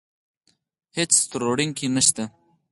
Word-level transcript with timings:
هېڅ 0.97 1.11
تروړونکی 1.31 1.85
يې 1.89 1.93
نشته. 1.95 2.23